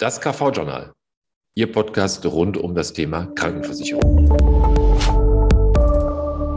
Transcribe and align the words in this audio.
Das 0.00 0.18
KV-Journal, 0.18 0.92
Ihr 1.54 1.70
Podcast 1.70 2.24
rund 2.24 2.56
um 2.56 2.74
das 2.74 2.94
Thema 2.94 3.26
Krankenversicherung. 3.34 4.30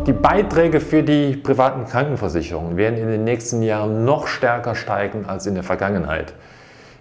Die 0.07 0.13
Beiträge 0.13 0.79
für 0.79 1.03
die 1.03 1.35
privaten 1.35 1.83
Krankenversicherungen 1.83 2.77
werden 2.77 2.97
in 2.97 3.09
den 3.09 3.25
nächsten 3.25 3.61
Jahren 3.61 4.05
noch 4.05 4.27
stärker 4.27 4.75
steigen 4.75 5.25
als 5.25 5.45
in 5.45 5.55
der 5.55 5.63
Vergangenheit. 5.65 6.33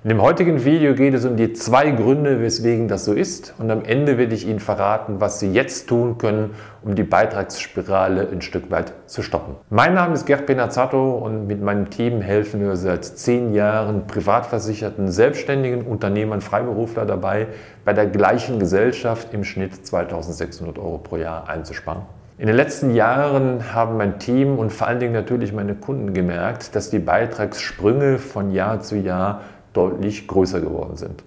In 0.04 0.08
dem 0.08 0.20
heutigen 0.20 0.64
Video 0.64 0.96
geht 0.96 1.14
es 1.14 1.24
um 1.24 1.36
die 1.36 1.52
zwei 1.52 1.92
Gründe, 1.92 2.40
weswegen 2.40 2.88
das 2.88 3.04
so 3.04 3.12
ist 3.12 3.54
und 3.58 3.70
am 3.70 3.84
Ende 3.84 4.18
werde 4.18 4.34
ich 4.34 4.48
Ihnen 4.48 4.58
verraten, 4.58 5.20
was 5.20 5.38
Sie 5.38 5.52
jetzt 5.52 5.88
tun 5.88 6.18
können, 6.18 6.56
um 6.82 6.96
die 6.96 7.04
Beitragsspirale 7.04 8.28
ein 8.32 8.42
Stück 8.42 8.68
weit 8.72 8.94
zu 9.06 9.22
stoppen. 9.22 9.54
Mein 9.70 9.94
Name 9.94 10.14
ist 10.14 10.26
Gerd 10.26 10.46
Benazzato 10.46 11.12
und 11.18 11.46
mit 11.46 11.62
meinem 11.62 11.88
Team 11.88 12.20
helfen 12.20 12.60
wir 12.60 12.74
seit 12.74 13.04
zehn 13.04 13.54
Jahren 13.54 14.08
privatversicherten 14.08 15.06
Selbstständigen 15.06 15.82
Unternehmern, 15.82 16.40
Freiberufler 16.40 17.06
dabei, 17.06 17.46
bei 17.84 17.92
der 17.92 18.06
gleichen 18.06 18.58
Gesellschaft 18.58 19.32
im 19.32 19.44
Schnitt 19.44 19.86
2600 19.86 20.80
Euro 20.80 20.98
pro 20.98 21.16
Jahr 21.16 21.48
einzusparen. 21.48 22.02
In 22.38 22.48
den 22.48 22.56
letzten 22.56 22.92
Jahren 22.92 23.72
haben 23.72 23.98
mein 23.98 24.18
Team 24.18 24.58
und 24.58 24.72
vor 24.72 24.88
allen 24.88 24.98
Dingen 24.98 25.12
natürlich 25.12 25.52
meine 25.52 25.76
Kunden 25.76 26.12
gemerkt, 26.12 26.74
dass 26.74 26.90
die 26.90 26.98
Beitragssprünge 26.98 28.18
von 28.18 28.50
Jahr 28.50 28.80
zu 28.80 28.96
Jahr 28.96 29.42
deutlich 29.72 30.26
größer 30.28 30.60
geworden 30.60 30.96
sind. 30.96 31.22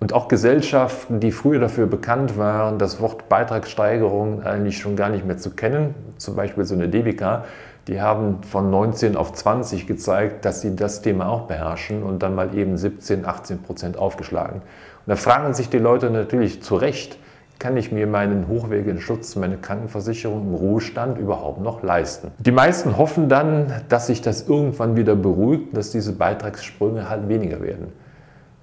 Und 0.00 0.12
auch 0.12 0.26
Gesellschaften, 0.26 1.20
die 1.20 1.30
früher 1.30 1.60
dafür 1.60 1.86
bekannt 1.86 2.36
waren, 2.36 2.78
das 2.78 3.00
Wort 3.00 3.28
Beitragssteigerung 3.28 4.42
eigentlich 4.42 4.78
schon 4.78 4.96
gar 4.96 5.08
nicht 5.10 5.24
mehr 5.24 5.38
zu 5.38 5.50
kennen, 5.50 5.94
zum 6.18 6.34
Beispiel 6.34 6.64
so 6.64 6.74
eine 6.74 6.88
DBK, 6.88 7.44
die 7.86 8.00
haben 8.00 8.42
von 8.42 8.70
19 8.70 9.16
auf 9.16 9.32
20 9.32 9.86
gezeigt, 9.86 10.44
dass 10.44 10.60
sie 10.60 10.74
das 10.74 11.02
Thema 11.02 11.28
auch 11.28 11.42
beherrschen 11.42 12.02
und 12.02 12.22
dann 12.22 12.34
mal 12.34 12.56
eben 12.56 12.76
17, 12.76 13.24
18 13.24 13.62
Prozent 13.62 13.96
aufgeschlagen. 13.96 14.56
Und 14.56 15.08
da 15.08 15.16
fragen 15.16 15.54
sich 15.54 15.68
die 15.68 15.78
Leute 15.78 16.10
natürlich 16.10 16.62
zu 16.62 16.76
Recht, 16.76 17.16
kann 17.62 17.76
ich 17.76 17.92
mir 17.92 18.08
meinen 18.08 18.48
hochwertigen 18.48 19.00
Schutz, 19.00 19.36
meine 19.36 19.56
Krankenversicherung 19.56 20.48
im 20.48 20.54
Ruhestand 20.54 21.16
überhaupt 21.16 21.60
noch 21.60 21.84
leisten? 21.84 22.32
Die 22.40 22.50
meisten 22.50 22.98
hoffen 22.98 23.28
dann, 23.28 23.72
dass 23.88 24.08
sich 24.08 24.20
das 24.20 24.48
irgendwann 24.48 24.96
wieder 24.96 25.14
beruhigt, 25.14 25.76
dass 25.76 25.92
diese 25.92 26.12
Beitragssprünge 26.12 27.08
halt 27.08 27.28
weniger 27.28 27.62
werden. 27.62 27.92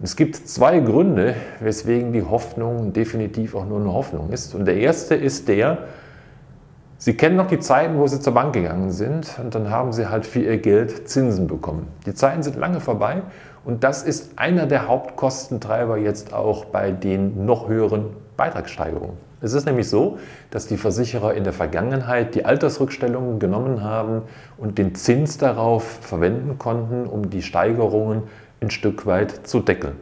Es 0.01 0.17
gibt 0.17 0.35
zwei 0.35 0.81
Gründe, 0.81 1.35
weswegen 1.61 2.11
die 2.11 2.23
Hoffnung 2.23 2.91
definitiv 2.91 3.55
auch 3.55 3.65
nur 3.65 3.79
eine 3.79 3.93
Hoffnung 3.93 4.31
ist. 4.31 4.53
Und 4.53 4.65
der 4.65 4.75
erste 4.75 5.15
ist 5.15 5.47
der, 5.47 5.77
Sie 7.01 7.13
kennen 7.13 7.37
noch 7.37 7.47
die 7.47 7.59
Zeiten, 7.59 7.97
wo 7.97 8.07
Sie 8.07 8.19
zur 8.19 8.33
Bank 8.33 8.51
gegangen 8.51 8.91
sind 8.91 9.39
und 9.41 9.55
dann 9.55 9.69
haben 9.69 9.93
Sie 9.93 10.09
halt 10.09 10.25
für 10.25 10.41
Ihr 10.41 10.57
Geld 10.57 11.07
Zinsen 11.07 11.47
bekommen. 11.47 11.87
Die 12.05 12.13
Zeiten 12.13 12.43
sind 12.43 12.57
lange 12.57 12.81
vorbei 12.81 13.21
und 13.63 13.85
das 13.85 14.03
ist 14.03 14.37
einer 14.37 14.65
der 14.65 14.89
Hauptkostentreiber 14.89 15.95
jetzt 15.95 16.33
auch 16.33 16.65
bei 16.65 16.91
den 16.91 17.45
noch 17.45 17.69
höheren 17.69 18.07
Beitragssteigerungen. 18.35 19.15
Es 19.39 19.53
ist 19.53 19.65
nämlich 19.65 19.87
so, 19.87 20.17
dass 20.51 20.67
die 20.67 20.75
Versicherer 20.75 21.35
in 21.35 21.45
der 21.45 21.53
Vergangenheit 21.53 22.35
die 22.35 22.43
Altersrückstellungen 22.43 23.39
genommen 23.39 23.81
haben 23.81 24.23
und 24.57 24.77
den 24.77 24.93
Zins 24.93 25.37
darauf 25.37 25.99
verwenden 26.01 26.57
konnten, 26.57 27.05
um 27.05 27.29
die 27.29 27.43
Steigerungen 27.43 28.23
ein 28.59 28.71
Stück 28.71 29.05
weit 29.05 29.47
zu 29.47 29.61
deckeln. 29.61 29.95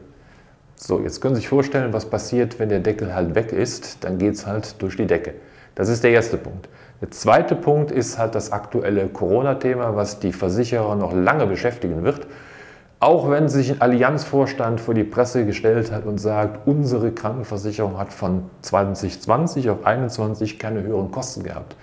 So, 0.74 1.00
jetzt 1.02 1.22
können 1.22 1.36
Sie 1.36 1.42
sich 1.42 1.50
vorstellen, 1.50 1.94
was 1.94 2.10
passiert, 2.10 2.58
wenn 2.58 2.70
der 2.70 2.80
Deckel 2.80 3.14
halt 3.14 3.36
weg 3.36 3.52
ist. 3.52 4.04
Dann 4.04 4.18
geht 4.18 4.34
es 4.34 4.48
halt 4.48 4.82
durch 4.82 4.98
die 4.98 5.06
Decke. 5.06 5.36
Das 5.76 5.90
ist 5.90 6.04
der 6.04 6.10
erste 6.10 6.38
Punkt. 6.38 6.68
Der 7.00 7.12
zweite 7.12 7.56
Punkt 7.56 7.92
ist 7.92 8.18
halt 8.18 8.34
das 8.34 8.52
aktuelle 8.52 9.08
Corona-Thema, 9.08 9.96
was 9.96 10.20
die 10.20 10.34
Versicherer 10.34 10.96
noch 10.96 11.14
lange 11.14 11.46
beschäftigen 11.46 12.04
wird. 12.04 12.26
Auch 13.00 13.30
wenn 13.30 13.50
sich 13.50 13.72
ein 13.72 13.82
Allianzvorstand 13.82 14.82
vor 14.82 14.96
die 14.96 15.04
Presse 15.04 15.46
gestellt 15.46 15.92
hat 15.92 16.06
und 16.06 16.18
sagt, 16.18 16.66
unsere 16.66 17.12
Krankenversicherung 17.12 18.00
hat 18.00 18.12
von 18.12 18.50
2020 18.64 19.70
auf 19.70 19.82
2021 19.82 20.58
keine 20.58 20.82
höheren 20.82 21.12
Kosten 21.12 21.44
gehabt. 21.44 21.76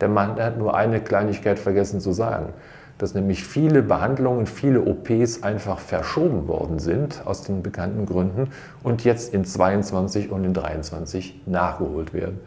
Der 0.00 0.08
Mann 0.08 0.36
hat 0.36 0.56
nur 0.56 0.76
eine 0.76 1.00
Kleinigkeit 1.00 1.58
vergessen 1.58 2.00
zu 2.00 2.12
sagen, 2.12 2.52
dass 2.98 3.14
nämlich 3.14 3.42
viele 3.42 3.82
Behandlungen, 3.82 4.46
viele 4.46 4.82
OPs 4.82 5.42
einfach 5.42 5.80
verschoben 5.80 6.46
worden 6.46 6.78
sind 6.78 7.22
aus 7.24 7.42
den 7.42 7.64
bekannten 7.64 8.06
Gründen 8.06 8.50
und 8.84 9.02
jetzt 9.02 9.34
in 9.34 9.44
22 9.44 10.30
und 10.30 10.44
in 10.44 10.54
23 10.54 11.42
nachgeholt 11.46 12.14
werden. 12.14 12.38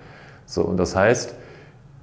So, 0.46 0.64
und 0.64 0.78
das 0.78 0.96
heißt, 0.96 1.36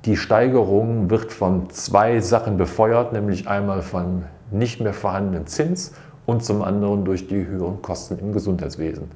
die 0.05 0.17
Steigerung 0.17 1.11
wird 1.11 1.33
von 1.33 1.69
zwei 1.71 2.21
Sachen 2.21 2.57
befeuert, 2.57 3.13
nämlich 3.13 3.49
einmal 3.49 3.83
von 3.83 4.25
nicht 4.51 4.81
mehr 4.81 4.95
vorhandenen 4.95 5.47
Zins 5.47 5.93
und 6.27 6.43
zum 6.45 6.63
anderen 6.63 7.05
durch 7.05 7.29
die 7.29 7.47
höheren 7.47 7.83
Kosten 7.83 8.19
im 8.19 8.33
Gesundheitswesen. 8.33 9.11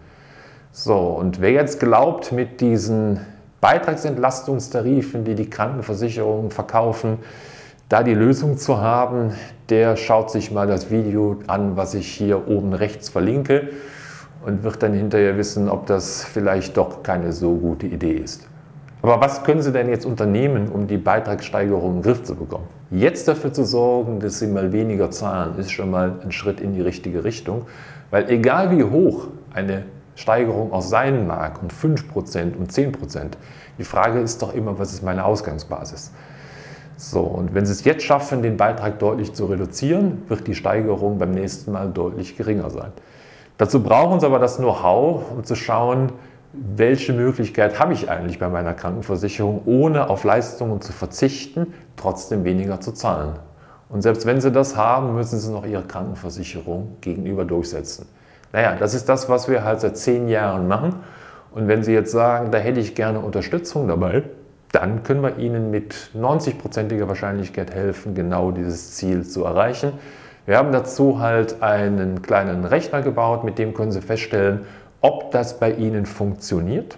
So, 0.72 0.96
und 0.96 1.40
wer 1.40 1.52
jetzt 1.52 1.80
glaubt, 1.80 2.32
mit 2.32 2.60
diesen 2.60 3.20
Beitragsentlastungstarifen, 3.60 5.24
die 5.24 5.34
die 5.34 5.48
Krankenversicherungen 5.48 6.50
verkaufen, 6.50 7.18
da 7.88 8.02
die 8.02 8.14
Lösung 8.14 8.58
zu 8.58 8.78
haben, 8.78 9.32
der 9.70 9.96
schaut 9.96 10.30
sich 10.30 10.50
mal 10.50 10.66
das 10.66 10.90
Video 10.90 11.38
an, 11.46 11.76
was 11.76 11.94
ich 11.94 12.08
hier 12.08 12.48
oben 12.48 12.74
rechts 12.74 13.08
verlinke 13.08 13.70
und 14.44 14.64
wird 14.64 14.82
dann 14.82 14.92
hinterher 14.92 15.38
wissen, 15.38 15.70
ob 15.70 15.86
das 15.86 16.24
vielleicht 16.24 16.76
doch 16.76 17.02
keine 17.02 17.32
so 17.32 17.54
gute 17.54 17.86
Idee 17.86 18.14
ist. 18.14 18.48
Aber 19.04 19.20
was 19.20 19.44
können 19.44 19.60
Sie 19.60 19.70
denn 19.70 19.91
jetzt 19.91 20.06
unternehmen, 20.06 20.70
um 20.70 20.87
die 20.87 20.97
Beitragssteigerung 20.97 21.97
den 21.97 22.03
Griff 22.03 22.22
zu 22.22 22.34
bekommen? 22.34 22.65
Jetzt 22.91 23.28
dafür 23.28 23.53
zu 23.53 23.62
sorgen, 23.62 24.19
dass 24.19 24.38
Sie 24.38 24.47
mal 24.47 24.72
weniger 24.72 25.10
zahlen, 25.10 25.59
ist 25.59 25.72
schon 25.72 25.91
mal 25.91 26.15
ein 26.25 26.32
Schritt 26.32 26.59
in 26.59 26.72
die 26.72 26.81
richtige 26.81 27.22
Richtung. 27.22 27.66
Weil 28.10 28.31
egal 28.31 28.75
wie 28.75 28.82
hoch 28.82 29.26
eine 29.53 29.84
Steigerung 30.14 30.72
auch 30.72 30.81
sein 30.81 31.26
mag, 31.26 31.60
um 31.60 31.69
5% 31.69 32.56
und 32.56 32.72
10%, 32.72 33.32
die 33.76 33.84
Frage 33.84 34.20
ist 34.20 34.41
doch 34.41 34.54
immer, 34.54 34.78
was 34.78 34.94
ist 34.94 35.03
meine 35.03 35.26
Ausgangsbasis? 35.26 36.10
So, 36.97 37.20
und 37.20 37.54
wenn 37.54 37.66
Sie 37.66 37.72
es 37.72 37.84
jetzt 37.84 38.04
schaffen, 38.04 38.41
den 38.41 38.56
Beitrag 38.56 39.00
deutlich 39.00 39.34
zu 39.34 39.44
reduzieren, 39.44 40.22
wird 40.28 40.47
die 40.47 40.54
Steigerung 40.54 41.19
beim 41.19 41.32
nächsten 41.32 41.72
Mal 41.72 41.91
deutlich 41.91 42.38
geringer 42.38 42.70
sein. 42.70 42.93
Dazu 43.59 43.82
brauchen 43.82 44.19
Sie 44.20 44.25
aber 44.25 44.38
das 44.38 44.56
Know-how, 44.56 45.31
um 45.31 45.44
zu 45.44 45.56
schauen, 45.56 46.10
welche 46.54 47.12
Möglichkeit 47.12 47.81
habe 47.81 47.92
ich 47.92 48.09
eigentlich 48.09 48.38
bei 48.38 48.48
meiner 48.48 48.75
Krankenversicherung, 48.75 49.62
ohne 49.66 50.09
auf 50.09 50.25
Leistungen 50.25 50.81
zu 50.81 50.92
verzichten, 50.92 51.75
trotzdem 51.97 52.44
weniger 52.44 52.81
zu 52.81 52.92
zahlen. 52.92 53.34
Und 53.88 54.03
selbst 54.03 54.26
wenn 54.26 54.41
Sie 54.41 54.50
das 54.50 54.76
haben, 54.76 55.14
müssen 55.14 55.38
Sie 55.38 55.53
noch 55.53 55.66
Ihre 55.66 55.82
Krankenversicherung 55.82 56.97
gegenüber 57.00 57.44
durchsetzen. 57.44 58.06
Naja, 58.53 58.76
das 58.76 58.94
ist 58.94 59.09
das, 59.09 59.28
was 59.28 59.48
wir 59.48 59.64
halt 59.64 59.81
seit 59.81 59.97
zehn 59.97 60.28
Jahren 60.28 60.69
machen. 60.69 60.94
Und 61.53 61.69
wenn 61.69 61.82
Sie 61.82 61.93
jetzt 61.93 62.12
sagen, 62.12 62.50
da 62.50 62.59
hätte 62.59 62.81
ich 62.81 62.94
gerne 62.94 63.20
Unterstützung 63.20 63.88
dabei, 63.88 64.22
dann 64.72 65.03
können 65.03 65.22
wir 65.22 65.38
Ihnen 65.38 65.70
mit 65.70 66.10
90-prozentiger 66.16 67.06
Wahrscheinlichkeit 67.06 67.72
helfen, 67.72 68.14
genau 68.14 68.50
dieses 68.50 68.94
Ziel 68.94 69.25
zu 69.25 69.44
erreichen. 69.44 69.93
Wir 70.47 70.59
haben 70.59 70.72
dazu 70.72 71.20
halt 71.20 71.62
einen 71.62 72.22
kleinen 72.22 72.64
Rechner 72.64 73.00
gebaut, 73.00 73.44
mit 73.44 73.59
dem 73.59 73.72
können 73.72 73.93
Sie 73.93 74.03
feststellen, 74.03 74.66
ob 75.04 75.31
das 75.32 75.60
bei 75.60 75.70
Ihnen 75.70 76.06
funktioniert 76.06 76.97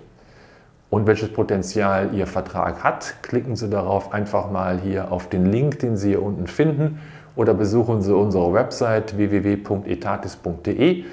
und 0.90 1.08
welches 1.08 1.32
Potenzial 1.32 2.14
Ihr 2.14 2.28
Vertrag 2.28 2.84
hat. 2.84 3.16
Klicken 3.22 3.56
Sie 3.56 3.68
darauf 3.68 4.12
einfach 4.12 4.48
mal 4.48 4.78
hier 4.78 5.10
auf 5.10 5.28
den 5.28 5.46
Link, 5.46 5.80
den 5.80 5.96
Sie 5.96 6.10
hier 6.10 6.22
unten 6.22 6.46
finden 6.46 7.00
oder 7.34 7.52
besuchen 7.52 8.02
Sie 8.02 8.14
unsere 8.14 8.52
Website 8.52 9.16
www.etatis.de. 9.16 11.04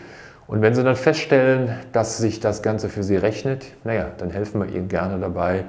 Und 0.46 0.62
wenn 0.62 0.76
Sie 0.76 0.84
dann 0.84 0.96
feststellen, 0.96 1.80
dass 1.94 2.20
sich 2.20 2.40
das 2.40 2.62
Ganze 2.62 2.90
für 2.90 3.02
Sie 3.02 3.16
rechnet, 3.16 3.66
naja, 3.84 4.12
dann 4.20 4.30
helfen 4.30 4.62
wir 4.62 4.70
Ihnen 4.72 4.88
gerne 4.88 5.20
dabei, 5.20 5.66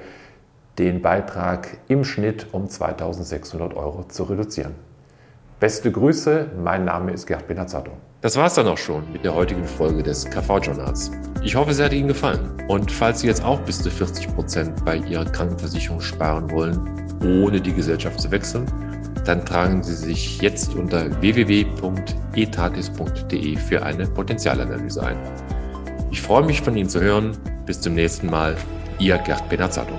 den 0.78 1.00
Beitrag 1.00 1.78
im 1.88 2.04
Schnitt 2.04 2.48
um 2.52 2.68
2600 2.68 3.74
Euro 3.74 4.04
zu 4.08 4.24
reduzieren. 4.24 4.74
Beste 5.58 5.90
Grüße, 5.90 6.48
mein 6.62 6.84
Name 6.84 7.12
ist 7.12 7.26
Gerd 7.26 7.48
Benazzato. 7.48 7.92
Das 8.24 8.34
war's 8.36 8.54
dann 8.54 8.66
auch 8.68 8.78
schon 8.78 9.12
mit 9.12 9.22
der 9.22 9.34
heutigen 9.34 9.66
Folge 9.66 10.02
des 10.02 10.24
KV-Journals. 10.24 11.10
Ich 11.42 11.56
hoffe, 11.56 11.72
es 11.72 11.78
hat 11.78 11.92
Ihnen 11.92 12.08
gefallen. 12.08 12.56
Und 12.68 12.90
falls 12.90 13.20
Sie 13.20 13.26
jetzt 13.26 13.44
auch 13.44 13.60
bis 13.60 13.82
zu 13.82 13.90
40 13.90 14.34
Prozent 14.34 14.82
bei 14.82 14.96
Ihrer 14.96 15.26
Krankenversicherung 15.26 16.00
sparen 16.00 16.50
wollen, 16.50 16.80
ohne 17.22 17.60
die 17.60 17.74
Gesellschaft 17.74 18.18
zu 18.18 18.30
wechseln, 18.30 18.64
dann 19.26 19.44
tragen 19.44 19.82
Sie 19.82 19.94
sich 19.94 20.40
jetzt 20.40 20.74
unter 20.74 21.20
www.etatis.de 21.20 23.56
für 23.58 23.82
eine 23.82 24.06
Potenzialanalyse 24.06 25.04
ein. 25.04 25.18
Ich 26.10 26.22
freue 26.22 26.46
mich 26.46 26.62
von 26.62 26.78
Ihnen 26.78 26.88
zu 26.88 27.02
hören. 27.02 27.36
Bis 27.66 27.82
zum 27.82 27.92
nächsten 27.92 28.30
Mal. 28.30 28.56
Ihr 28.98 29.18
Gerd 29.18 29.46
Benazzato. 29.50 29.98